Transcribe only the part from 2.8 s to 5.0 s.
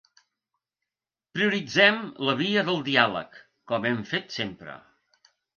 diàleg, com hem fet sempre.